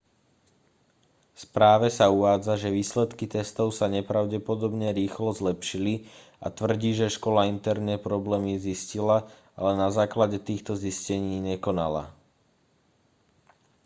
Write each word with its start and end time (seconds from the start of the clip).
v 1.37 1.37
správe 1.45 1.87
sa 1.97 2.05
uvádza 2.17 2.53
že 2.61 2.73
výsledky 2.77 3.25
testov 3.35 3.67
sa 3.79 3.85
nepravdepodobne 3.97 4.89
rýchlo 4.99 5.29
zlepšili 5.39 5.93
a 6.41 6.47
tvrdí 6.57 6.91
že 6.99 7.13
škola 7.15 7.41
interne 7.53 7.95
problémy 8.07 8.53
zistila 8.67 9.17
ale 9.59 9.71
na 9.83 9.89
základe 9.99 10.37
týchto 10.49 10.71
zistení 10.85 11.35
nekonala 11.51 12.03